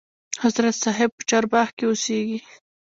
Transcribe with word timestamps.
حضرت 0.43 0.75
صاحب 0.83 1.09
په 1.17 1.23
چارباغ 1.29 1.67
کې 1.77 1.85
اوسیږي. 1.87 2.39